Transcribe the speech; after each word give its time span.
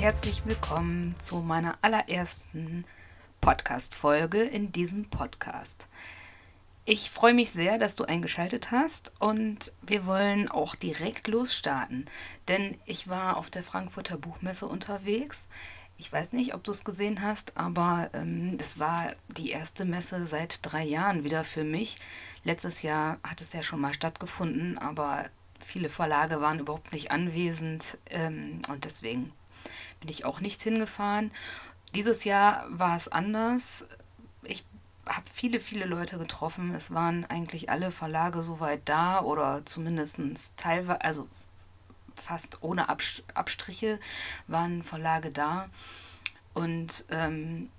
herzlich 0.00 0.46
willkommen 0.46 1.16
zu 1.18 1.38
meiner 1.38 1.76
allerersten 1.82 2.84
Podcast-Folge 3.40 4.42
in 4.42 4.70
diesem 4.70 5.10
Podcast. 5.10 5.88
Ich 6.84 7.10
freue 7.10 7.34
mich 7.34 7.50
sehr, 7.50 7.78
dass 7.78 7.96
du 7.96 8.04
eingeschaltet 8.04 8.70
hast 8.70 9.10
und 9.18 9.72
wir 9.82 10.06
wollen 10.06 10.48
auch 10.48 10.76
direkt 10.76 11.26
losstarten, 11.26 12.08
denn 12.46 12.76
ich 12.84 13.08
war 13.08 13.38
auf 13.38 13.50
der 13.50 13.64
Frankfurter 13.64 14.18
Buchmesse 14.18 14.68
unterwegs. 14.68 15.48
Ich 15.96 16.12
weiß 16.12 16.32
nicht, 16.32 16.54
ob 16.54 16.62
du 16.62 16.70
es 16.70 16.84
gesehen 16.84 17.20
hast, 17.20 17.56
aber 17.56 18.08
ähm, 18.12 18.56
es 18.60 18.78
war 18.78 19.16
die 19.36 19.50
erste 19.50 19.84
Messe 19.84 20.28
seit 20.28 20.60
drei 20.62 20.84
Jahren 20.84 21.24
wieder 21.24 21.42
für 21.42 21.64
mich. 21.64 21.98
Letztes 22.44 22.82
Jahr 22.82 23.18
hat 23.24 23.40
es 23.40 23.52
ja 23.52 23.64
schon 23.64 23.80
mal 23.80 23.94
stattgefunden, 23.94 24.78
aber 24.78 25.24
viele 25.58 25.88
Verlage 25.88 26.40
waren 26.40 26.60
überhaupt 26.60 26.92
nicht 26.92 27.10
anwesend 27.10 27.98
ähm, 28.10 28.62
und 28.68 28.84
deswegen 28.84 29.32
bin 30.00 30.08
ich 30.08 30.24
auch 30.24 30.40
nicht 30.40 30.62
hingefahren. 30.62 31.30
Dieses 31.94 32.24
Jahr 32.24 32.64
war 32.68 32.96
es 32.96 33.08
anders. 33.08 33.84
Ich 34.42 34.64
habe 35.06 35.24
viele, 35.32 35.60
viele 35.60 35.86
Leute 35.86 36.18
getroffen. 36.18 36.74
Es 36.74 36.92
waren 36.92 37.24
eigentlich 37.26 37.70
alle 37.70 37.90
Verlage 37.90 38.42
soweit 38.42 38.82
da 38.84 39.20
oder 39.22 39.64
zumindest 39.64 40.18
teilweise, 40.56 41.00
also 41.00 41.28
fast 42.14 42.58
ohne 42.62 42.88
Abstriche 42.88 43.98
waren 44.46 44.82
Verlage 44.82 45.30
da. 45.30 45.68
Und 46.54 47.04
ähm, 47.10 47.70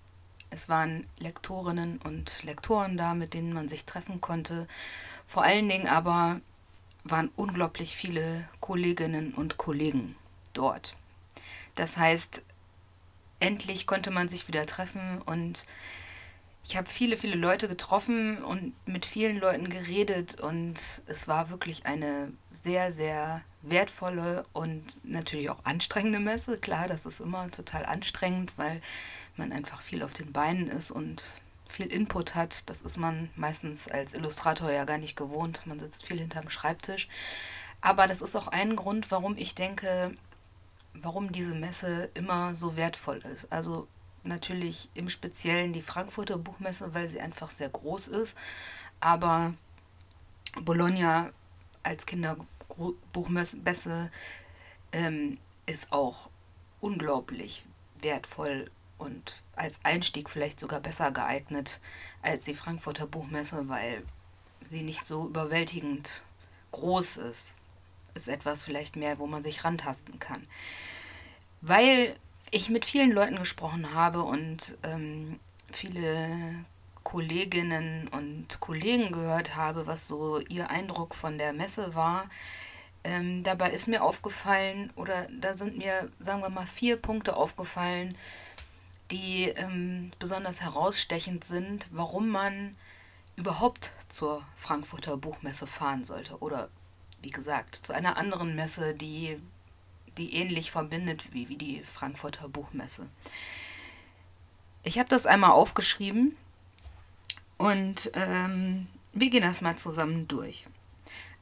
es 0.50 0.70
waren 0.70 1.06
Lektorinnen 1.18 2.00
und 2.04 2.44
Lektoren 2.44 2.98
da, 2.98 3.14
mit 3.14 3.34
denen 3.34 3.54
man 3.54 3.70
sich 3.70 3.86
treffen 3.86 4.22
konnte. 4.22 4.68
Vor 5.28 5.44
allen 5.44 5.70
Dingen 5.70 5.88
aber 5.88 6.42
waren 7.04 7.30
unglaublich 7.36 7.96
viele 7.96 8.48
Kolleginnen 8.60 9.34
und 9.34 9.58
Kollegen 9.58 10.16
dort. 10.54 10.96
Das 11.80 11.96
heißt, 11.96 12.44
endlich 13.40 13.88
konnte 13.88 14.12
man 14.12 14.28
sich 14.28 14.50
wieder 14.50 14.66
treffen 14.66 15.22
und 15.22 15.66
ich 16.66 16.76
habe 16.76 16.90
viele, 16.90 17.16
viele 17.16 17.38
Leute 17.38 17.70
getroffen 17.70 18.44
und 18.44 18.74
mit 18.86 19.06
vielen 19.06 19.40
Leuten 19.40 19.70
geredet 19.70 20.42
und 20.42 21.02
es 21.08 21.30
war 21.30 21.50
wirklich 21.50 21.86
eine 21.86 22.34
sehr, 22.52 22.92
sehr 22.92 23.44
wertvolle 23.62 24.46
und 24.52 24.84
natürlich 25.06 25.50
auch 25.50 25.64
anstrengende 25.64 26.20
Messe. 26.20 26.58
Klar, 26.58 26.90
das 26.90 27.06
ist 27.06 27.22
immer 27.22 27.50
total 27.50 27.86
anstrengend, 27.86 28.58
weil 28.58 28.82
man 29.38 29.54
einfach 29.54 29.82
viel 29.82 30.04
auf 30.04 30.14
den 30.14 30.34
Beinen 30.34 30.68
ist 30.68 30.92
und 30.92 31.30
viel 31.70 31.86
Input 31.88 32.36
hat. 32.36 32.70
Das 32.70 32.82
ist 32.82 32.98
man 32.98 33.30
meistens 33.38 33.88
als 33.88 34.14
Illustrator 34.14 34.70
ja 34.70 34.84
gar 34.84 34.98
nicht 34.98 35.16
gewohnt. 35.16 35.66
Man 35.66 35.80
sitzt 35.80 36.06
viel 36.06 36.20
hinterm 36.20 36.50
Schreibtisch. 36.50 37.08
Aber 37.80 38.06
das 38.08 38.22
ist 38.22 38.36
auch 38.36 38.50
ein 38.50 38.76
Grund, 38.76 39.12
warum 39.12 39.38
ich 39.38 39.56
denke, 39.56 40.14
warum 40.94 41.32
diese 41.32 41.56
Messe 41.56 42.10
immer 42.14 42.56
so 42.56 42.76
wertvoll 42.76 43.20
ist. 43.34 43.52
Also 43.52 43.88
natürlich 44.24 44.90
im 44.94 45.10
Speziellen 45.10 45.74
die 45.74 45.82
Frankfurter 45.82 46.38
Buchmesse, 46.38 46.94
weil 46.94 47.10
sie 47.10 47.22
einfach 47.22 47.52
sehr 47.52 47.70
groß 47.70 48.08
ist. 48.08 48.36
Aber 49.00 49.54
Bologna 50.62 51.32
als 51.84 52.06
Kinderbuchmesse 52.06 54.12
ähm, 54.92 55.38
ist 55.66 55.92
auch 55.92 56.30
unglaublich 56.82 57.66
wertvoll 58.02 58.72
und 58.98 59.36
als 59.56 59.80
Einstieg 59.84 60.30
vielleicht 60.30 60.60
sogar 60.60 60.80
besser 60.80 61.12
geeignet 61.12 61.80
als 62.22 62.44
die 62.44 62.56
Frankfurter 62.56 63.08
Buchmesse, 63.08 63.70
weil 63.70 64.04
sie 64.70 64.84
nicht 64.84 65.08
so 65.08 65.28
überwältigend 65.28 66.24
groß 66.72 67.18
ist. 67.18 67.52
Ist 68.14 68.28
etwas 68.28 68.64
vielleicht 68.64 68.96
mehr, 68.96 69.20
wo 69.20 69.28
man 69.28 69.44
sich 69.44 69.64
rantasten 69.64 70.20
kann. 70.20 70.48
Weil 71.62 72.16
ich 72.52 72.70
mit 72.70 72.86
vielen 72.86 73.12
Leuten 73.12 73.38
gesprochen 73.38 73.94
habe 73.94 74.24
und 74.24 74.78
ähm, 74.84 75.40
viele 75.72 76.66
Kolleginnen 77.04 78.08
und 78.10 78.60
Kollegen 78.60 79.12
gehört 79.12 79.56
habe, 79.56 79.88
was 79.88 80.08
so 80.08 80.40
ihr 80.40 80.70
Eindruck 80.70 81.16
von 81.16 81.38
der 81.38 81.54
Messe 81.54 81.96
war. 81.96 82.30
Ähm, 83.04 83.44
dabei 83.44 83.72
ist 83.72 83.88
mir 83.88 84.04
aufgefallen, 84.04 84.92
oder 84.96 85.28
da 85.40 85.56
sind 85.56 85.78
mir, 85.78 86.12
sagen 86.20 86.42
wir 86.42 86.50
mal, 86.50 86.68
vier 86.68 86.98
Punkte 86.98 87.36
aufgefallen, 87.36 88.18
die 89.10 89.46
ähm, 89.46 90.12
besonders 90.20 90.62
herausstechend 90.62 91.44
sind, 91.44 91.88
warum 91.92 92.30
man 92.30 92.76
überhaupt 93.36 93.92
zur 94.10 94.44
Frankfurter 94.56 95.18
Buchmesse 95.18 95.66
fahren 95.66 96.06
sollte. 96.06 96.38
Oder 96.40 96.70
wie 97.22 97.32
gesagt, 97.32 97.76
zu 97.76 97.94
einer 97.94 98.18
anderen 98.18 98.56
Messe, 98.56 98.94
die, 98.94 99.38
die 100.18 100.36
ähnlich 100.36 100.72
verbindet 100.72 101.34
wie, 101.34 101.50
wie 101.50 101.58
die 101.58 101.82
Frankfurter 101.82 102.48
Buchmesse. 102.50 103.08
Ich 104.84 104.98
habe 104.98 105.10
das 105.10 105.26
einmal 105.26 105.52
aufgeschrieben 105.52 106.36
und 107.58 108.12
ähm, 108.14 108.88
wir 109.14 109.30
gehen 109.30 109.44
das 109.44 109.62
mal 109.62 109.78
zusammen 109.78 110.28
durch. 110.28 110.66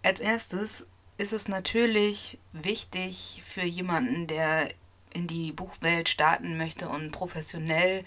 Als 0.03 0.19
erstes 0.19 0.87
ist 1.17 1.33
es 1.33 1.47
natürlich 1.47 2.37
wichtig 2.53 3.41
für 3.43 3.63
jemanden, 3.63 4.27
der 4.27 4.69
in 5.13 5.27
die 5.27 5.51
Buchwelt 5.51 6.09
starten 6.09 6.57
möchte 6.57 6.89
und 6.89 7.11
professionell 7.11 8.03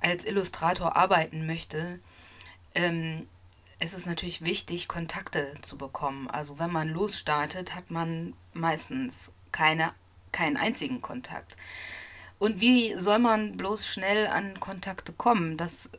als 0.00 0.24
Illustrator 0.24 0.96
arbeiten 0.96 1.46
möchte, 1.46 1.98
ähm, 2.74 3.28
es 3.82 3.94
ist 3.94 4.06
natürlich 4.06 4.44
wichtig, 4.44 4.86
Kontakte 4.86 5.54
zu 5.60 5.76
bekommen. 5.76 6.30
Also 6.30 6.60
wenn 6.60 6.70
man 6.70 6.88
losstartet, 6.88 7.74
hat 7.74 7.90
man 7.90 8.34
meistens 8.52 9.32
keine, 9.50 9.92
keinen 10.30 10.56
einzigen 10.56 11.02
Kontakt. 11.02 11.56
Und 12.38 12.60
wie 12.60 12.94
soll 12.94 13.18
man 13.18 13.56
bloß 13.56 13.88
schnell 13.88 14.28
an 14.28 14.60
Kontakte 14.60 15.12
kommen? 15.12 15.56
Das 15.56 15.90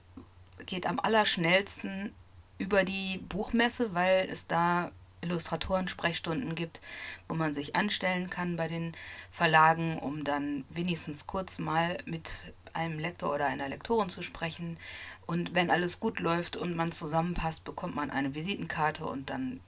geht 0.66 0.88
am 0.88 0.98
allerschnellsten 0.98 2.14
über 2.58 2.86
die 2.86 3.18
Buchmesse, 3.18 3.94
weil 3.94 4.30
es 4.30 4.48
da 4.48 4.92
Illustratoren-Sprechstunden 5.22 6.56
gibt, 6.56 6.82
wo 7.28 7.36
man 7.36 7.54
sich 7.54 7.76
anstellen 7.76 8.30
kann 8.30 8.56
bei 8.56 8.70
den 8.70 8.94
Verlagen, 9.30 10.00
um 10.00 10.24
dann 10.24 10.64
wenigstens 10.70 11.28
kurz 11.28 11.60
mal 11.60 11.98
mit 12.06 12.30
einem 12.74 13.00
Lektor 13.00 13.34
oder 13.34 13.46
einer 13.46 13.70
Lektorin 13.70 14.10
zu 14.10 14.24
sprechen. 14.24 14.78
Und 15.26 15.56
wenn 15.56 15.70
alles 15.70 16.00
gut 16.00 16.20
läuft 16.20 16.58
und 16.58 16.76
man 16.76 16.92
zusammenpasst, 16.92 17.64
bekommt 17.64 17.96
man 17.96 18.12
eine 18.12 18.36
Visitenkarte 18.36 19.06
und 19.06 19.30
dann 19.30 19.62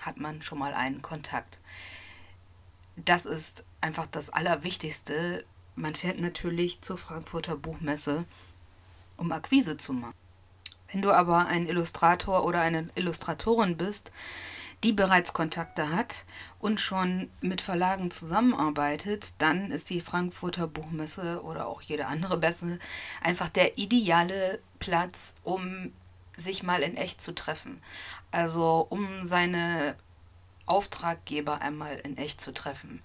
hat 0.00 0.18
man 0.18 0.42
schon 0.42 0.58
mal 0.58 0.74
einen 0.74 1.02
Kontakt. 1.02 1.58
Das 2.96 3.26
ist 3.26 3.64
einfach 3.80 4.06
das 4.06 4.30
Allerwichtigste. 4.30 5.44
Man 5.74 5.94
fährt 5.94 6.18
natürlich 6.18 6.80
zur 6.80 6.96
Frankfurter 6.96 7.56
Buchmesse, 7.56 8.24
um 9.16 9.32
Akquise 9.32 9.76
zu 9.76 9.92
machen. 9.92 10.14
Wenn 10.92 11.02
du 11.02 11.12
aber 11.12 11.46
ein 11.46 11.66
Illustrator 11.66 12.44
oder 12.44 12.60
eine 12.60 12.88
Illustratorin 12.94 13.76
bist, 13.76 14.12
die 14.84 14.92
bereits 14.92 15.32
Kontakte 15.32 15.90
hat 15.90 16.24
und 16.58 16.80
schon 16.80 17.30
mit 17.40 17.60
Verlagen 17.60 18.10
zusammenarbeitet, 18.10 19.34
dann 19.38 19.70
ist 19.70 19.90
die 19.90 20.00
Frankfurter 20.00 20.66
Buchmesse 20.66 21.42
oder 21.42 21.66
auch 21.66 21.82
jede 21.82 22.06
andere 22.06 22.38
Messe 22.38 22.78
einfach 23.22 23.48
der 23.48 23.78
ideale 23.78 24.60
Platz, 24.78 25.34
um 25.44 25.92
sich 26.36 26.62
mal 26.62 26.82
in 26.82 26.96
echt 26.96 27.22
zu 27.22 27.34
treffen. 27.34 27.82
Also 28.30 28.86
um 28.90 29.26
seine 29.26 29.96
Auftraggeber 30.66 31.60
einmal 31.60 31.96
in 31.96 32.16
echt 32.18 32.40
zu 32.40 32.52
treffen. 32.52 33.02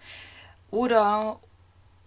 Oder 0.70 1.40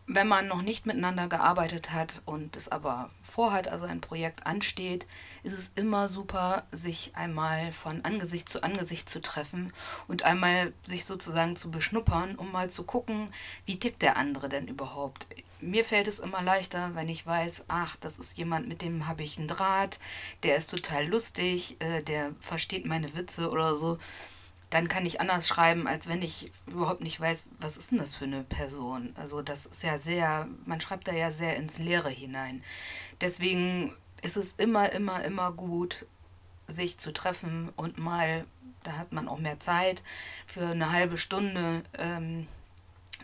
wenn 0.06 0.28
man 0.28 0.48
noch 0.48 0.60
nicht 0.60 0.84
miteinander 0.84 1.28
gearbeitet 1.28 1.92
hat 1.92 2.20
und 2.26 2.56
es 2.56 2.70
aber 2.70 3.10
vorhat, 3.22 3.68
also 3.68 3.86
ein 3.86 4.02
Projekt 4.02 4.46
ansteht, 4.46 5.06
ist 5.42 5.54
es 5.54 5.70
immer 5.76 6.08
super, 6.08 6.64
sich 6.72 7.12
einmal 7.14 7.72
von 7.72 8.04
Angesicht 8.04 8.48
zu 8.48 8.62
Angesicht 8.62 9.08
zu 9.08 9.22
treffen 9.22 9.72
und 10.06 10.24
einmal 10.24 10.74
sich 10.86 11.06
sozusagen 11.06 11.56
zu 11.56 11.70
beschnuppern, 11.70 12.36
um 12.36 12.52
mal 12.52 12.70
zu 12.70 12.84
gucken, 12.84 13.32
wie 13.64 13.78
tickt 13.78 14.02
der 14.02 14.16
andere 14.18 14.50
denn 14.50 14.68
überhaupt. 14.68 15.26
Mir 15.64 15.84
fällt 15.84 16.08
es 16.08 16.18
immer 16.18 16.42
leichter, 16.42 16.94
wenn 16.94 17.08
ich 17.08 17.26
weiß, 17.26 17.64
ach, 17.68 17.96
das 17.96 18.18
ist 18.18 18.36
jemand, 18.36 18.68
mit 18.68 18.82
dem 18.82 19.06
habe 19.06 19.22
ich 19.22 19.38
einen 19.38 19.48
Draht, 19.48 19.98
der 20.42 20.56
ist 20.56 20.70
total 20.70 21.06
lustig, 21.06 21.76
äh, 21.80 22.02
der 22.02 22.34
versteht 22.40 22.86
meine 22.86 23.14
Witze 23.14 23.50
oder 23.50 23.76
so 23.76 23.98
dann 24.74 24.88
kann 24.88 25.06
ich 25.06 25.20
anders 25.20 25.46
schreiben, 25.46 25.86
als 25.86 26.08
wenn 26.08 26.20
ich 26.20 26.50
überhaupt 26.66 27.00
nicht 27.00 27.20
weiß, 27.20 27.46
was 27.60 27.76
ist 27.76 27.92
denn 27.92 27.98
das 27.98 28.16
für 28.16 28.24
eine 28.24 28.42
Person. 28.42 29.12
Also 29.14 29.40
das 29.40 29.66
ist 29.66 29.84
ja 29.84 30.00
sehr, 30.00 30.48
man 30.66 30.80
schreibt 30.80 31.06
da 31.06 31.12
ja 31.12 31.30
sehr 31.30 31.56
ins 31.56 31.78
Leere 31.78 32.10
hinein. 32.10 32.64
Deswegen 33.20 33.94
ist 34.22 34.36
es 34.36 34.54
immer, 34.54 34.90
immer, 34.90 35.22
immer 35.22 35.52
gut, 35.52 36.06
sich 36.66 36.98
zu 36.98 37.12
treffen 37.12 37.70
und 37.76 37.98
mal, 37.98 38.46
da 38.82 38.96
hat 38.96 39.12
man 39.12 39.28
auch 39.28 39.38
mehr 39.38 39.60
Zeit, 39.60 40.02
für 40.44 40.66
eine 40.66 40.90
halbe 40.90 41.18
Stunde 41.18 41.84
ähm, 41.96 42.48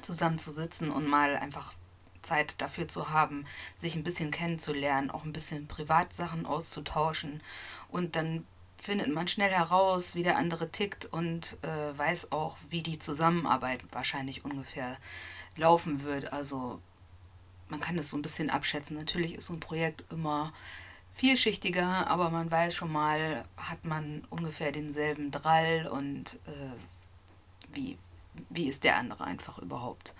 zusammenzusitzen 0.02 0.92
und 0.92 1.08
mal 1.08 1.36
einfach 1.36 1.72
Zeit 2.22 2.60
dafür 2.60 2.88
zu 2.88 3.10
haben, 3.10 3.46
sich 3.78 3.96
ein 3.96 4.04
bisschen 4.04 4.30
kennenzulernen, 4.30 5.10
auch 5.10 5.24
ein 5.24 5.32
bisschen 5.32 5.66
Privatsachen 5.66 6.46
auszutauschen 6.46 7.42
und 7.88 8.16
dann 8.16 8.46
findet 8.80 9.12
man 9.12 9.28
schnell 9.28 9.50
heraus, 9.50 10.14
wie 10.14 10.22
der 10.22 10.38
andere 10.38 10.70
tickt 10.70 11.06
und 11.06 11.58
äh, 11.62 11.98
weiß 11.98 12.32
auch, 12.32 12.56
wie 12.70 12.82
die 12.82 12.98
Zusammenarbeit 12.98 13.80
wahrscheinlich 13.92 14.44
ungefähr 14.44 14.96
laufen 15.56 16.02
wird. 16.02 16.32
Also 16.32 16.80
man 17.68 17.80
kann 17.80 17.96
das 17.96 18.10
so 18.10 18.16
ein 18.16 18.22
bisschen 18.22 18.50
abschätzen. 18.50 18.96
Natürlich 18.96 19.34
ist 19.34 19.46
so 19.46 19.52
ein 19.52 19.60
Projekt 19.60 20.04
immer 20.10 20.52
vielschichtiger, 21.14 22.06
aber 22.06 22.30
man 22.30 22.50
weiß 22.50 22.74
schon 22.74 22.90
mal, 22.90 23.44
hat 23.56 23.84
man 23.84 24.24
ungefähr 24.30 24.72
denselben 24.72 25.30
Drall 25.30 25.86
und 25.86 26.36
äh, 26.46 27.74
wie, 27.74 27.98
wie 28.48 28.68
ist 28.68 28.84
der 28.84 28.96
andere 28.96 29.24
einfach 29.24 29.58
überhaupt. 29.58 30.14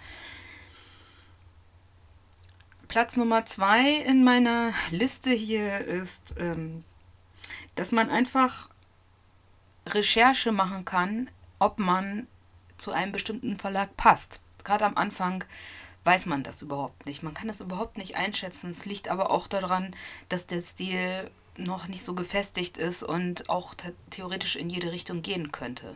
Platz 2.91 3.17
Nummer 3.17 3.47
zwei 3.47 3.89
in 3.89 4.25
meiner 4.25 4.73
Liste 4.91 5.31
hier 5.31 5.79
ist, 5.79 6.35
ähm, 6.41 6.83
dass 7.77 7.93
man 7.93 8.11
einfach 8.11 8.69
Recherche 9.87 10.51
machen 10.51 10.85
kann, 10.85 11.31
ob 11.61 11.79
man 11.79 12.27
zu 12.79 12.91
einem 12.91 13.13
bestimmten 13.13 13.57
Verlag 13.57 13.97
passt. 13.97 14.41
Gerade 14.65 14.87
am 14.87 14.97
Anfang 14.97 15.45
weiß 16.03 16.27
man 16.27 16.43
das 16.43 16.63
überhaupt 16.63 17.07
nicht. 17.07 17.23
Man 17.23 17.33
kann 17.33 17.47
das 17.47 17.61
überhaupt 17.61 17.97
nicht 17.97 18.17
einschätzen. 18.17 18.71
Es 18.71 18.87
liegt 18.87 19.07
aber 19.07 19.31
auch 19.31 19.47
daran, 19.47 19.95
dass 20.29 20.49
der 20.49 20.61
Stil 20.61 21.31
noch 21.57 21.87
nicht 21.87 22.05
so 22.05 22.17
gefestigt 22.17 22.77
ist 22.77 23.05
und 23.05 23.49
auch 23.49 23.75
theoretisch 24.11 24.57
in 24.57 24.69
jede 24.69 24.91
Richtung 24.91 25.23
gehen 25.23 25.53
könnte. 25.53 25.95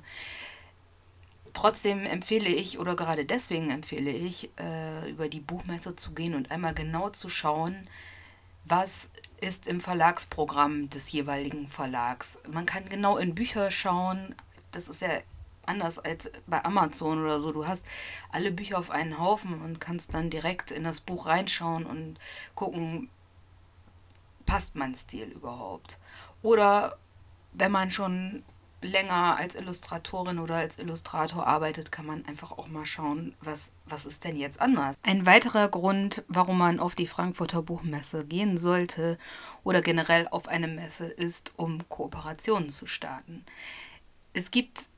Trotzdem 1.55 2.05
empfehle 2.05 2.51
ich, 2.51 2.79
oder 2.79 2.97
gerade 2.97 3.25
deswegen 3.25 3.71
empfehle 3.71 4.11
ich, 4.11 4.51
äh, 4.59 5.09
über 5.11 5.29
die 5.29 5.41
Buchmesse 5.41 5.97
zu 5.97 6.13
gehen 6.13 6.35
und 6.35 6.51
einmal 6.51 6.75
genau 6.75 7.11
zu 7.11 7.31
schauen, 7.31 7.89
was 8.65 9.09
ist 9.41 9.67
im 9.67 9.81
Verlagsprogramm 9.81 10.91
des 10.91 11.13
jeweiligen 11.13 11.69
Verlags. 11.69 12.39
Man 12.51 12.67
kann 12.67 12.89
genau 12.89 13.17
in 13.17 13.35
Bücher 13.35 13.71
schauen. 13.71 14.35
Das 14.73 14.89
ist 14.89 15.01
ja 15.01 15.11
anders 15.67 15.99
als 15.99 16.31
bei 16.47 16.65
Amazon 16.65 17.23
oder 17.23 17.41
so. 17.41 17.53
Du 17.53 17.67
hast 17.67 17.85
alle 18.33 18.51
Bücher 18.51 18.79
auf 18.79 18.91
einen 18.91 19.19
Haufen 19.19 19.61
und 19.63 19.81
kannst 19.81 20.13
dann 20.15 20.31
direkt 20.31 20.71
in 20.71 20.85
das 20.85 21.01
Buch 21.01 21.27
reinschauen 21.27 21.87
und 21.87 22.19
gucken, 22.55 23.09
passt 24.47 24.77
mein 24.77 24.95
Stil 24.95 25.29
überhaupt. 25.29 25.99
Oder 26.43 26.99
wenn 27.53 27.73
man 27.73 27.91
schon 27.91 28.43
länger 28.85 29.37
als 29.37 29.57
Illustratorin 29.57 30.39
oder 30.39 30.57
als 30.57 30.79
Illustrator 30.79 31.47
arbeitet, 31.47 31.91
kann 31.91 32.07
man 32.07 32.25
einfach 32.27 32.53
auch 32.53 32.69
mal 32.69 32.87
schauen, 32.87 33.35
was, 33.41 33.73
was 33.87 34.07
ist 34.07 34.25
denn 34.25 34.37
jetzt 34.37 34.61
anders. 34.61 34.97
Ein 35.03 35.27
weiterer 35.27 35.69
Grund, 35.69 36.23
warum 36.29 36.59
man 36.59 36.79
auf 36.79 36.95
die 36.95 37.07
Frankfurter 37.07 37.63
Buchmesse 37.63 38.25
gehen 38.25 38.59
sollte 38.59 39.19
oder 39.65 39.83
generell 39.83 40.29
auf 40.29 40.49
eine 40.49 40.69
Messe, 40.69 41.07
ist, 41.07 41.53
um 41.57 41.89
Kooperationen 41.89 42.71
zu 42.71 42.87
starten. 42.87 43.45
Es 44.33 44.51
gibt 44.51 44.89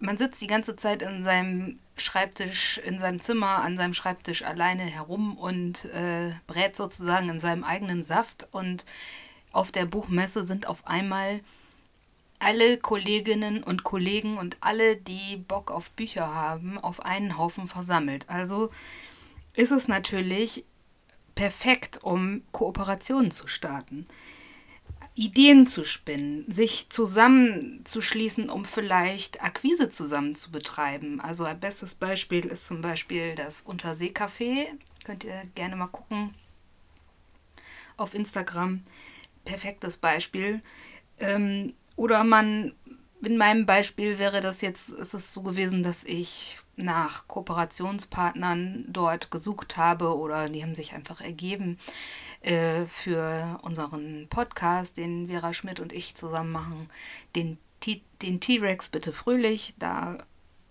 man 0.00 0.16
sitzt 0.16 0.40
die 0.40 0.46
ganze 0.46 0.76
Zeit 0.76 1.02
in 1.02 1.24
seinem 1.24 1.78
Schreibtisch, 1.96 2.78
in 2.78 3.00
seinem 3.00 3.20
Zimmer, 3.20 3.62
an 3.62 3.76
seinem 3.76 3.94
Schreibtisch 3.94 4.42
alleine 4.42 4.84
herum 4.84 5.36
und 5.36 5.86
äh, 5.86 6.30
brät 6.46 6.76
sozusagen 6.76 7.28
in 7.28 7.40
seinem 7.40 7.64
eigenen 7.64 8.04
Saft. 8.04 8.46
Und 8.52 8.86
auf 9.50 9.72
der 9.72 9.86
Buchmesse 9.86 10.44
sind 10.44 10.68
auf 10.68 10.86
einmal 10.86 11.40
alle 12.38 12.78
Kolleginnen 12.78 13.62
und 13.62 13.84
Kollegen 13.84 14.38
und 14.38 14.56
alle, 14.60 14.96
die 14.96 15.36
Bock 15.36 15.70
auf 15.70 15.90
Bücher 15.92 16.34
haben, 16.34 16.78
auf 16.78 17.04
einen 17.04 17.36
Haufen 17.36 17.66
versammelt. 17.66 18.28
Also 18.28 18.70
ist 19.54 19.72
es 19.72 19.88
natürlich 19.88 20.64
perfekt, 21.34 22.00
um 22.02 22.42
Kooperationen 22.52 23.30
zu 23.30 23.46
starten. 23.46 24.06
Ideen 25.14 25.66
zu 25.66 25.84
spinnen, 25.84 26.44
sich 26.48 26.90
zusammenzuschließen, 26.90 28.50
um 28.50 28.64
vielleicht 28.64 29.42
Akquise 29.42 29.90
zusammen 29.90 30.36
zu 30.36 30.52
betreiben. 30.52 31.20
Also 31.20 31.44
ein 31.44 31.58
bestes 31.58 31.96
Beispiel 31.96 32.46
ist 32.46 32.66
zum 32.66 32.80
Beispiel 32.80 33.34
das 33.34 33.66
Unterseecafé. 33.66 34.66
Könnt 35.04 35.24
ihr 35.24 35.42
gerne 35.56 35.74
mal 35.74 35.88
gucken 35.88 36.34
auf 37.96 38.14
Instagram. 38.14 38.84
Perfektes 39.44 39.98
Beispiel. 39.98 40.62
Ähm, 41.18 41.74
oder 41.98 42.22
man, 42.22 42.74
in 43.22 43.36
meinem 43.38 43.66
Beispiel 43.66 44.20
wäre 44.20 44.40
das 44.40 44.60
jetzt, 44.60 44.88
ist 44.88 45.14
es 45.14 45.34
so 45.34 45.42
gewesen, 45.42 45.82
dass 45.82 46.04
ich 46.04 46.56
nach 46.76 47.26
Kooperationspartnern 47.26 48.84
dort 48.86 49.32
gesucht 49.32 49.76
habe 49.76 50.16
oder 50.16 50.48
die 50.48 50.62
haben 50.62 50.76
sich 50.76 50.92
einfach 50.92 51.20
ergeben 51.20 51.76
äh, 52.42 52.84
für 52.84 53.58
unseren 53.62 54.28
Podcast, 54.30 54.96
den 54.96 55.26
Vera 55.26 55.52
Schmidt 55.52 55.80
und 55.80 55.92
ich 55.92 56.14
zusammen 56.14 56.52
machen, 56.52 56.88
den 57.34 57.58
T-Rex 57.80 58.90
bitte 58.90 59.12
fröhlich. 59.12 59.74
Da 59.80 60.18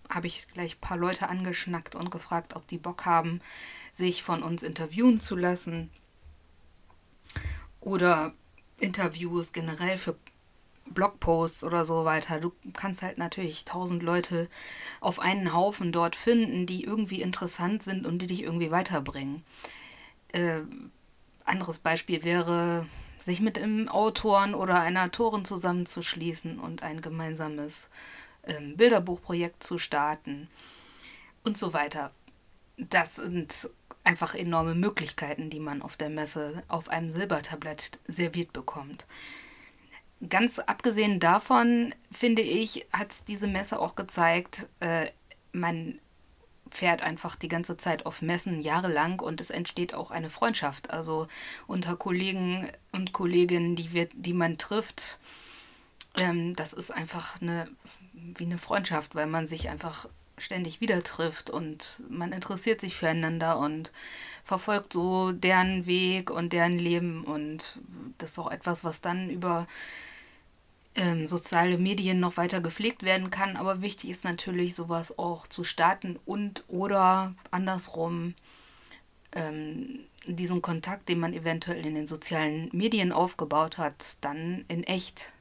habe 0.08 0.28
ich 0.28 0.48
gleich 0.48 0.76
ein 0.76 0.80
paar 0.80 0.96
Leute 0.96 1.28
angeschnackt 1.28 1.94
und 1.94 2.10
gefragt, 2.10 2.56
ob 2.56 2.66
die 2.68 2.78
Bock 2.78 3.04
haben, 3.04 3.42
sich 3.92 4.22
von 4.22 4.42
uns 4.42 4.62
interviewen 4.62 5.20
zu 5.20 5.36
lassen. 5.36 5.90
Oder 7.80 8.32
Interviews 8.78 9.52
generell 9.52 9.98
für 9.98 10.16
Blogposts 10.94 11.64
oder 11.64 11.84
so 11.84 12.04
weiter. 12.04 12.40
Du 12.40 12.52
kannst 12.74 13.02
halt 13.02 13.18
natürlich 13.18 13.64
tausend 13.64 14.02
Leute 14.02 14.48
auf 15.00 15.20
einen 15.20 15.54
Haufen 15.54 15.92
dort 15.92 16.16
finden, 16.16 16.66
die 16.66 16.84
irgendwie 16.84 17.22
interessant 17.22 17.82
sind 17.82 18.06
und 18.06 18.20
die 18.20 18.26
dich 18.26 18.42
irgendwie 18.42 18.70
weiterbringen. 18.70 19.44
Äh, 20.32 20.60
anderes 21.44 21.78
Beispiel 21.78 22.24
wäre, 22.24 22.86
sich 23.18 23.40
mit 23.40 23.58
einem 23.58 23.88
Autoren 23.88 24.54
oder 24.54 24.80
einer 24.80 25.04
Autorin 25.04 25.44
zusammenzuschließen 25.44 26.58
und 26.58 26.82
ein 26.82 27.00
gemeinsames 27.00 27.88
ähm, 28.44 28.76
Bilderbuchprojekt 28.76 29.62
zu 29.62 29.78
starten 29.78 30.48
und 31.44 31.58
so 31.58 31.72
weiter. 31.72 32.10
Das 32.76 33.16
sind 33.16 33.70
einfach 34.04 34.34
enorme 34.34 34.74
Möglichkeiten, 34.74 35.50
die 35.50 35.60
man 35.60 35.82
auf 35.82 35.96
der 35.96 36.08
Messe 36.08 36.62
auf 36.68 36.88
einem 36.88 37.10
Silbertablett 37.10 37.98
serviert 38.06 38.52
bekommt. 38.52 39.06
Ganz 40.26 40.58
abgesehen 40.58 41.20
davon, 41.20 41.94
finde 42.10 42.42
ich, 42.42 42.86
hat 42.92 43.08
diese 43.28 43.46
Messe 43.46 43.78
auch 43.78 43.94
gezeigt, 43.94 44.68
äh, 44.80 45.06
man 45.52 46.00
fährt 46.70 47.02
einfach 47.02 47.36
die 47.36 47.48
ganze 47.48 47.76
Zeit 47.76 48.04
auf 48.04 48.20
Messen 48.20 48.60
jahrelang 48.60 49.20
und 49.20 49.40
es 49.40 49.50
entsteht 49.50 49.94
auch 49.94 50.10
eine 50.10 50.28
Freundschaft. 50.28 50.90
Also 50.90 51.28
unter 51.66 51.96
Kollegen 51.96 52.70
und 52.92 53.12
Kolleginnen, 53.12 53.76
die, 53.76 53.92
wird, 53.92 54.10
die 54.14 54.32
man 54.32 54.58
trifft, 54.58 55.18
ähm, 56.16 56.56
das 56.56 56.72
ist 56.72 56.90
einfach 56.90 57.40
eine, 57.40 57.68
wie 58.12 58.44
eine 58.44 58.58
Freundschaft, 58.58 59.14
weil 59.14 59.26
man 59.26 59.46
sich 59.46 59.68
einfach 59.68 60.08
ständig 60.36 60.80
wieder 60.80 61.02
trifft 61.02 61.50
und 61.50 61.96
man 62.08 62.32
interessiert 62.32 62.80
sich 62.80 62.96
füreinander 62.96 63.58
und 63.58 63.92
verfolgt 64.44 64.92
so 64.92 65.32
deren 65.32 65.86
Weg 65.86 66.30
und 66.30 66.52
deren 66.52 66.78
Leben 66.78 67.24
und 67.24 67.80
das 68.18 68.32
ist 68.32 68.38
auch 68.38 68.50
etwas, 68.50 68.84
was 68.84 69.00
dann 69.00 69.30
über 69.30 69.66
ähm, 70.94 71.26
soziale 71.26 71.78
Medien 71.78 72.20
noch 72.20 72.36
weiter 72.36 72.60
gepflegt 72.60 73.02
werden 73.02 73.30
kann. 73.30 73.56
Aber 73.56 73.82
wichtig 73.82 74.10
ist 74.10 74.24
natürlich, 74.24 74.74
sowas 74.74 75.18
auch 75.18 75.46
zu 75.46 75.64
starten 75.64 76.18
und 76.24 76.64
oder 76.68 77.34
andersrum 77.50 78.34
ähm, 79.32 80.00
diesen 80.26 80.62
Kontakt, 80.62 81.08
den 81.08 81.20
man 81.20 81.32
eventuell 81.32 81.84
in 81.86 81.94
den 81.94 82.06
sozialen 82.06 82.68
Medien 82.72 83.12
aufgebaut 83.12 83.78
hat, 83.78 84.18
dann 84.20 84.64
in 84.68 84.84
echt 84.84 85.32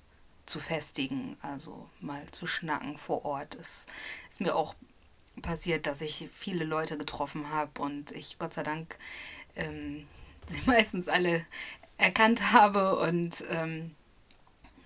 zu 0.45 0.59
festigen, 0.59 1.37
also 1.41 1.89
mal 1.99 2.25
zu 2.31 2.47
schnacken 2.47 2.97
vor 2.97 3.25
Ort. 3.25 3.55
Es 3.55 3.85
ist 4.31 4.41
mir 4.41 4.55
auch 4.55 4.75
passiert, 5.41 5.87
dass 5.87 6.01
ich 6.01 6.29
viele 6.33 6.63
Leute 6.63 6.97
getroffen 6.97 7.49
habe 7.49 7.81
und 7.81 8.11
ich 8.11 8.39
Gott 8.39 8.53
sei 8.53 8.63
Dank 8.63 8.97
ähm, 9.55 10.07
sie 10.47 10.61
meistens 10.65 11.07
alle 11.09 11.45
erkannt 11.97 12.53
habe 12.53 12.97
und 12.99 13.43
ähm, 13.49 13.95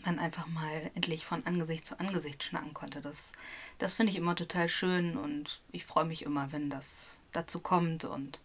man 0.06 0.20
einfach 0.20 0.48
mal 0.48 0.92
endlich 0.96 1.26
von 1.26 1.46
Angesicht 1.46 1.86
zu 1.86 2.00
Angesicht 2.00 2.44
schnacken 2.44 2.74
konnte. 2.74 3.02
Das, 3.02 3.32
das 3.78 3.94
finde 3.94 4.12
ich 4.12 4.18
immer 4.18 4.36
total 4.36 4.70
schön 4.70 5.18
und 5.18 5.62
ich 5.72 5.86
freue 5.86 6.06
mich 6.06 6.24
immer, 6.24 6.52
wenn 6.52 6.70
das 6.70 7.18
dazu 7.32 7.60
kommt 7.60 8.06
und 8.06 8.40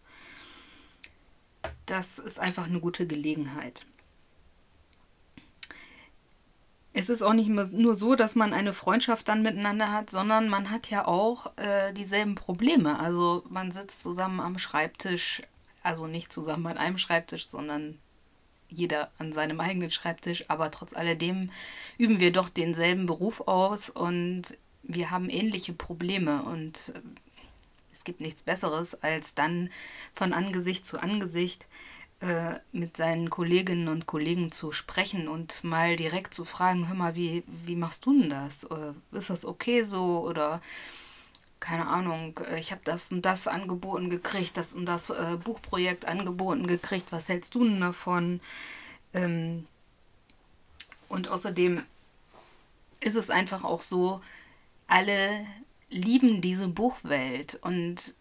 das 1.85 2.19
ist 2.19 2.39
einfach 2.39 2.67
eine 2.67 2.79
gute 2.79 3.07
Gelegenheit. 3.07 3.85
Es 6.93 7.09
ist 7.09 7.21
auch 7.21 7.33
nicht 7.33 7.49
nur 7.49 7.93
so, 7.93 8.15
dass 8.15 8.33
man 8.33 8.53
eine 8.53 8.73
Freundschaft 8.73 9.27
dann 9.27 9.43
miteinander 9.43 9.91
hat, 9.91 10.09
sondern 10.09 10.49
man 10.49 10.71
hat 10.71 10.89
ja 10.89 11.05
auch 11.05 11.55
äh, 11.57 11.93
dieselben 11.93 12.33
Probleme. 12.33 12.99
Also 12.99 13.43
man 13.49 13.71
sitzt 13.71 14.01
zusammen 14.01 14.39
am 14.39 14.57
Schreibtisch, 14.57 15.43
also 15.83 16.07
nicht 16.07 16.33
zusammen 16.33 16.65
an 16.65 16.77
einem 16.77 16.97
Schreibtisch, 16.97 17.49
sondern 17.49 17.99
jeder 18.69 19.11
an 19.17 19.33
seinem 19.33 19.59
eigenen 19.59 19.91
Schreibtisch, 19.91 20.45
aber 20.49 20.71
trotz 20.71 20.93
alledem 20.93 21.51
üben 21.97 22.19
wir 22.19 22.31
doch 22.31 22.49
denselben 22.49 23.05
Beruf 23.05 23.41
aus 23.47 23.89
und 23.89 24.57
wir 24.83 25.11
haben 25.11 25.29
ähnliche 25.29 25.73
Probleme 25.73 26.43
und 26.43 26.89
äh, 26.95 27.01
es 27.93 28.03
gibt 28.03 28.21
nichts 28.21 28.43
Besseres, 28.43 29.01
als 29.03 29.33
dann 29.33 29.69
von 30.13 30.33
Angesicht 30.33 30.85
zu 30.85 30.99
Angesicht 30.99 31.67
äh, 32.19 32.55
mit 32.71 32.97
seinen 32.97 33.29
Kolleginnen 33.29 33.89
und 33.89 34.07
Kollegen 34.07 34.51
zu 34.51 34.71
sprechen 34.71 35.27
und 35.27 35.63
mal 35.63 35.95
direkt 35.95 36.33
zu 36.33 36.45
fragen, 36.45 36.87
hör 36.87 36.95
mal, 36.95 37.15
wie, 37.15 37.43
wie 37.47 37.75
machst 37.75 38.05
du 38.05 38.19
denn 38.19 38.29
das? 38.29 38.69
Oder 38.69 38.95
ist 39.11 39.29
das 39.29 39.45
okay 39.45 39.83
so? 39.83 40.25
Oder 40.25 40.61
keine 41.59 41.87
Ahnung, 41.87 42.39
äh, 42.39 42.59
ich 42.59 42.71
habe 42.71 42.81
das 42.83 43.11
und 43.11 43.23
das 43.23 43.47
angeboten 43.47 44.09
gekriegt, 44.09 44.57
das 44.57 44.73
und 44.73 44.85
das 44.85 45.09
äh, 45.09 45.37
Buchprojekt 45.43 46.05
angeboten 46.05 46.67
gekriegt, 46.67 47.11
was 47.11 47.29
hältst 47.29 47.55
du 47.55 47.63
denn 47.63 47.81
davon? 47.81 48.41
Ähm, 49.13 49.65
und 51.09 51.27
außerdem 51.27 51.83
ist 52.99 53.15
es 53.15 53.29
einfach 53.29 53.63
auch 53.63 53.81
so, 53.81 54.21
alle 54.87 55.45
lieben 55.89 56.41
diese 56.41 56.67
Buchwelt 56.67 57.55
und 57.61 58.15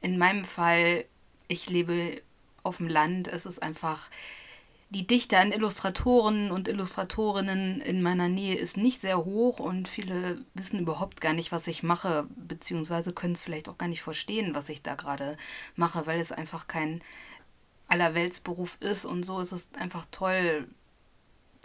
in 0.00 0.18
meinem 0.18 0.44
Fall, 0.44 1.06
ich 1.48 1.68
lebe 1.70 2.20
auf 2.62 2.76
dem 2.78 2.88
Land, 2.88 3.28
es 3.28 3.46
ist 3.46 3.62
einfach 3.62 4.08
die 4.90 5.06
Dichte 5.06 5.38
an 5.38 5.50
Illustratoren 5.50 6.50
und 6.50 6.68
Illustratorinnen 6.68 7.80
in 7.80 8.02
meiner 8.02 8.28
Nähe 8.28 8.56
ist 8.56 8.76
nicht 8.76 9.00
sehr 9.00 9.24
hoch 9.24 9.58
und 9.58 9.88
viele 9.88 10.44
wissen 10.54 10.78
überhaupt 10.78 11.20
gar 11.20 11.32
nicht, 11.32 11.52
was 11.52 11.66
ich 11.66 11.82
mache, 11.82 12.28
beziehungsweise 12.36 13.12
können 13.12 13.34
es 13.34 13.40
vielleicht 13.40 13.68
auch 13.68 13.78
gar 13.78 13.88
nicht 13.88 14.02
verstehen, 14.02 14.54
was 14.54 14.68
ich 14.68 14.82
da 14.82 14.94
gerade 14.94 15.36
mache, 15.74 16.06
weil 16.06 16.20
es 16.20 16.32
einfach 16.32 16.68
kein 16.68 17.02
Allerweltsberuf 17.88 18.76
ist 18.80 19.04
und 19.04 19.24
so 19.24 19.40
ist 19.40 19.52
es 19.52 19.68
einfach 19.74 20.06
toll, 20.10 20.68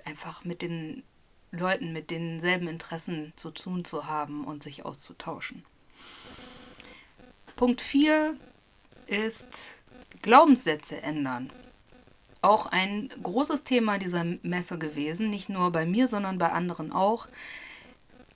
einfach 0.06 0.44
mit 0.44 0.62
den 0.62 1.04
Leuten 1.52 1.94
mit 1.94 2.12
denselben 2.12 2.68
Interessen 2.68 3.34
zu 3.36 3.52
tun 3.52 3.84
zu 3.84 4.08
haben 4.08 4.46
und 4.46 4.64
sich 4.64 4.86
auszutauschen. 4.86 5.66
Punkt 7.56 7.82
4 7.82 8.38
ist 9.08 9.80
Glaubenssätze 10.22 11.02
ändern 11.02 11.52
auch 12.42 12.68
ein 12.68 13.10
großes 13.22 13.64
Thema 13.64 13.98
dieser 13.98 14.24
Messe 14.44 14.78
gewesen, 14.78 15.30
nicht 15.30 15.50
nur 15.50 15.72
bei 15.72 15.86
mir, 15.86 16.08
sondern 16.08 16.38
bei 16.38 16.52
anderen 16.52 16.92
auch. 16.92 17.28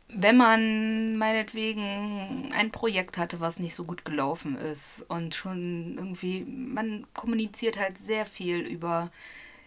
Wenn 0.10 0.38
man 0.38 1.17
meinetwegen 1.17 2.50
ein 2.53 2.72
Projekt 2.72 3.17
hatte, 3.17 3.39
was 3.39 3.60
nicht 3.60 3.74
so 3.74 3.86
gut 3.86 4.05
gelaufen 4.05 4.57
ist 4.57 5.05
und 5.07 5.33
schon 5.33 5.95
irgendwie, 5.98 6.43
man 6.43 7.07
kommuniziert 7.13 7.79
halt 7.79 7.98
sehr 7.98 8.25
viel 8.25 8.60
über 8.60 9.10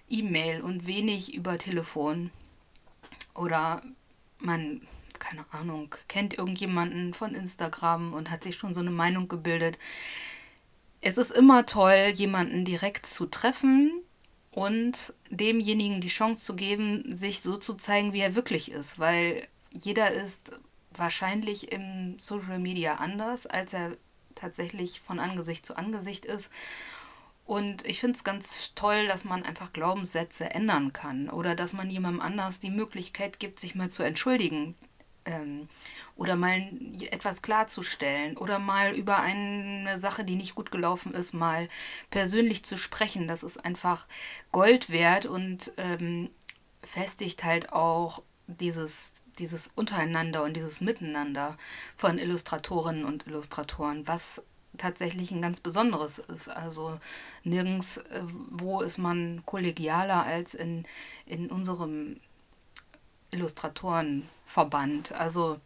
E-Mail 0.08 0.60
und 0.60 0.86
wenig 0.86 1.34
über 1.34 1.58
Telefon. 1.58 2.30
Oder 3.34 3.82
man, 4.38 4.82
keine 5.18 5.44
Ahnung, 5.50 5.94
kennt 6.08 6.34
irgendjemanden 6.34 7.12
von 7.12 7.34
Instagram 7.34 8.12
und 8.12 8.30
hat 8.30 8.44
sich 8.44 8.56
schon 8.56 8.74
so 8.74 8.80
eine 8.80 8.90
Meinung 8.90 9.28
gebildet. 9.28 9.78
Es 11.00 11.18
ist 11.18 11.32
immer 11.32 11.66
toll, 11.66 12.12
jemanden 12.14 12.64
direkt 12.64 13.06
zu 13.06 13.26
treffen, 13.26 13.90
und 14.56 15.12
demjenigen 15.28 16.00
die 16.00 16.08
Chance 16.08 16.46
zu 16.46 16.56
geben, 16.56 17.14
sich 17.14 17.42
so 17.42 17.58
zu 17.58 17.74
zeigen, 17.74 18.14
wie 18.14 18.20
er 18.20 18.34
wirklich 18.34 18.70
ist, 18.70 18.98
weil 18.98 19.46
jeder 19.70 20.10
ist 20.10 20.58
wahrscheinlich 20.94 21.72
im 21.72 22.18
Social 22.18 22.58
Media 22.58 22.94
anders, 22.94 23.46
als 23.46 23.74
er 23.74 23.98
tatsächlich 24.34 25.02
von 25.02 25.20
Angesicht 25.20 25.66
zu 25.66 25.76
Angesicht 25.76 26.24
ist. 26.24 26.50
Und 27.44 27.84
ich 27.84 28.00
finde 28.00 28.16
es 28.16 28.24
ganz 28.24 28.74
toll, 28.74 29.06
dass 29.08 29.26
man 29.26 29.42
einfach 29.42 29.74
Glaubenssätze 29.74 30.48
ändern 30.48 30.94
kann 30.94 31.28
oder 31.28 31.54
dass 31.54 31.74
man 31.74 31.90
jemandem 31.90 32.22
anders 32.22 32.58
die 32.58 32.70
Möglichkeit 32.70 33.38
gibt, 33.38 33.60
sich 33.60 33.74
mal 33.74 33.90
zu 33.90 34.04
entschuldigen 34.04 34.74
ähm, 35.26 35.68
oder 36.16 36.36
mal 36.36 36.70
etwas 37.10 37.42
klarzustellen 37.42 38.36
oder 38.36 38.58
mal 38.58 38.94
über 38.94 39.20
eine 39.20 40.00
Sache, 40.00 40.24
die 40.24 40.36
nicht 40.36 40.54
gut 40.54 40.70
gelaufen 40.70 41.12
ist, 41.12 41.34
mal 41.34 41.68
persönlich 42.10 42.64
zu 42.64 42.78
sprechen. 42.78 43.28
Das 43.28 43.42
ist 43.42 43.62
einfach 43.64 44.06
Gold 44.52 44.90
wert 44.90 45.26
und 45.26 45.72
ähm, 45.76 46.30
festigt 46.82 47.44
halt 47.44 47.72
auch 47.72 48.22
dieses, 48.46 49.24
dieses 49.38 49.70
Untereinander 49.74 50.44
und 50.44 50.54
dieses 50.54 50.80
Miteinander 50.80 51.58
von 51.96 52.18
Illustratorinnen 52.18 53.04
und 53.04 53.26
Illustratoren, 53.26 54.06
was 54.06 54.42
tatsächlich 54.78 55.30
ein 55.30 55.42
ganz 55.42 55.60
besonderes 55.60 56.18
ist. 56.18 56.48
Also 56.48 56.98
nirgends, 57.44 57.98
äh, 57.98 58.22
wo 58.24 58.80
ist 58.80 58.98
man 58.98 59.42
kollegialer 59.44 60.24
als 60.24 60.54
in, 60.54 60.84
in 61.26 61.50
unserem 61.50 62.20
Illustratorenverband. 63.30 65.12
Also 65.12 65.60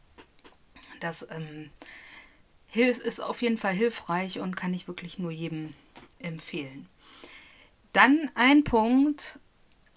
das 1.01 1.27
ähm, 1.31 1.71
ist 2.75 3.23
auf 3.23 3.43
jeden 3.43 3.57
Fall 3.57 3.75
hilfreich 3.75 4.41
und 4.41 4.57
kann 4.57 4.75
ich 4.75 4.89
wirklich 4.89 5.19
nur 5.19 5.31
jedem 5.31 5.75
empfehlen. 6.19 6.89
Dann 7.93 8.31
ein 8.35 8.63
Punkt, 8.65 9.41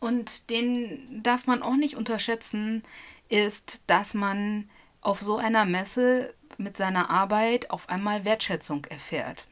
und 0.03 0.49
den 0.49 1.21
darf 1.23 1.47
man 1.47 1.61
auch 1.61 1.77
nicht 1.77 1.95
unterschätzen, 1.95 2.83
ist, 3.29 3.83
dass 3.87 4.13
man 4.13 4.69
auf 4.99 5.21
so 5.21 5.37
einer 5.37 5.63
Messe 5.63 6.33
mit 6.57 6.75
seiner 6.75 7.09
Arbeit 7.09 7.71
auf 7.71 7.87
einmal 7.87 8.25
Wertschätzung 8.25 8.85
erfährt. 8.85 9.47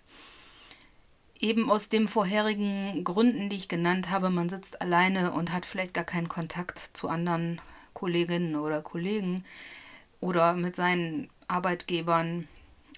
Eben 1.40 1.72
aus 1.72 1.88
den 1.88 2.08
vorherigen 2.08 3.04
Gründen, 3.04 3.48
die 3.48 3.56
ich 3.56 3.70
genannt 3.70 4.10
habe, 4.10 4.30
man 4.30 4.50
sitzt 4.50 4.82
alleine 4.82 5.32
und 5.32 5.54
hat 5.54 5.66
vielleicht 5.66 5.94
gar 5.94 6.04
keinen 6.04 6.30
Kontakt 6.30 6.80
zu 6.94 7.08
anderen 7.08 7.62
Kolleginnen 8.02 8.56
oder 8.56 8.82
Kollegen 8.82 9.46
oder 10.22 10.56
mit 10.56 10.76
seinen 10.76 11.30
Arbeitgebern 11.48 12.48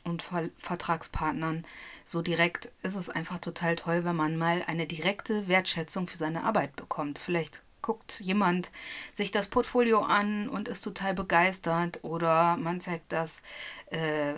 und 0.05 0.21
Ver 0.21 0.49
Vertragspartnern 0.57 1.65
so 2.05 2.21
direkt 2.21 2.71
ist 2.83 2.95
es 2.95 3.09
einfach 3.09 3.39
total 3.39 3.75
toll, 3.75 4.05
wenn 4.05 4.15
man 4.15 4.37
mal 4.37 4.63
eine 4.65 4.87
direkte 4.87 5.49
Wertschätzung 5.49 6.07
für 6.07 6.15
seine 6.15 6.45
Arbeit 6.45 6.77
bekommt. 6.77 7.19
Vielleicht 7.19 7.63
guckt 7.81 8.21
jemand 8.21 8.71
sich 9.13 9.31
das 9.31 9.49
Portfolio 9.49 10.03
an 10.03 10.47
und 10.47 10.69
ist 10.69 10.85
total 10.85 11.13
begeistert 11.13 11.99
oder 12.03 12.55
man 12.55 12.79
zeigt 12.79 13.11
das 13.11 13.41
äh, 13.87 14.33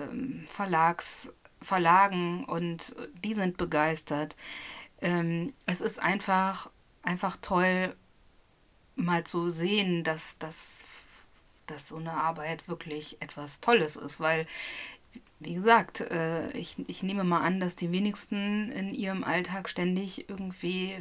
Verlags, 0.48 1.32
Verlagen 1.62 2.44
und 2.46 2.96
die 3.24 3.36
sind 3.36 3.58
begeistert. 3.58 4.36
Ähm, 5.00 5.54
es 5.68 5.80
ist 5.80 6.00
einfach, 6.00 6.72
einfach 7.04 7.38
toll, 7.40 7.96
mal 8.96 9.24
zu 9.26 9.50
sehen, 9.50 10.04
dass, 10.04 10.38
dass, 10.38 10.84
dass 11.68 11.90
so 11.90 11.98
eine 11.98 12.14
Arbeit 12.14 12.68
wirklich 12.68 13.22
etwas 13.22 13.62
Tolles 13.62 13.96
ist, 13.96 14.20
weil 14.20 14.46
wie 15.40 15.54
gesagt, 15.54 16.02
äh, 16.02 16.50
ich, 16.52 16.76
ich 16.88 17.04
nehme 17.04 17.24
mal 17.24 17.42
an, 17.42 17.60
dass 17.60 17.76
die 17.76 17.92
wenigsten 17.92 18.72
in 18.72 18.94
ihrem 18.94 19.24
Alltag 19.24 19.70
ständig 19.70 20.30
irgendwie 20.30 20.96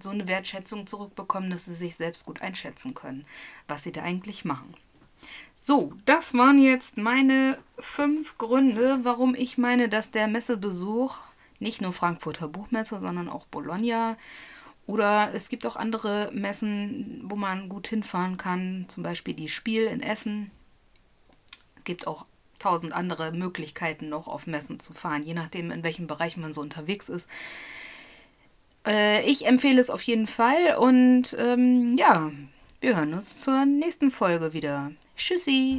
so 0.00 0.10
eine 0.10 0.28
Wertschätzung 0.28 0.86
zurückbekommen, 0.86 1.50
dass 1.50 1.64
sie 1.64 1.74
sich 1.74 1.96
selbst 1.96 2.26
gut 2.26 2.42
einschätzen 2.42 2.94
können, 2.94 3.24
was 3.68 3.82
sie 3.82 3.92
da 3.92 4.02
eigentlich 4.02 4.44
machen. 4.44 4.74
So, 5.54 5.92
das 6.04 6.34
waren 6.34 6.60
jetzt 6.60 6.96
meine 6.98 7.58
fünf 7.78 8.36
Gründe, 8.38 9.00
warum 9.02 9.34
ich 9.34 9.58
meine, 9.58 9.88
dass 9.88 10.10
der 10.10 10.28
Messebesuch 10.28 11.20
nicht 11.58 11.80
nur 11.80 11.92
Frankfurter 11.92 12.48
Buchmesse, 12.48 13.00
sondern 13.00 13.28
auch 13.28 13.46
Bologna 13.46 14.16
oder 14.86 15.30
es 15.34 15.48
gibt 15.48 15.66
auch 15.66 15.76
andere 15.76 16.30
Messen, 16.32 17.22
wo 17.24 17.36
man 17.36 17.68
gut 17.68 17.88
hinfahren 17.88 18.36
kann, 18.36 18.86
zum 18.88 19.02
Beispiel 19.02 19.34
die 19.34 19.48
Spiel 19.48 19.84
in 19.84 20.02
Essen. 20.02 20.50
Es 21.76 21.84
gibt 21.84 22.06
auch 22.06 22.26
tausend 22.58 22.92
andere 22.92 23.32
Möglichkeiten 23.32 24.08
noch 24.08 24.28
auf 24.28 24.46
Messen 24.46 24.80
zu 24.80 24.94
fahren, 24.94 25.22
je 25.22 25.34
nachdem, 25.34 25.70
in 25.70 25.82
welchem 25.82 26.06
Bereich 26.06 26.36
man 26.36 26.52
so 26.52 26.60
unterwegs 26.60 27.08
ist. 27.08 27.28
Äh, 28.86 29.22
ich 29.28 29.46
empfehle 29.46 29.80
es 29.80 29.90
auf 29.90 30.02
jeden 30.02 30.26
Fall 30.26 30.76
und 30.76 31.36
ähm, 31.38 31.96
ja, 31.96 32.30
wir 32.80 32.96
hören 32.96 33.14
uns 33.14 33.40
zur 33.40 33.64
nächsten 33.64 34.10
Folge 34.10 34.52
wieder. 34.52 34.92
Tschüssi! 35.16 35.78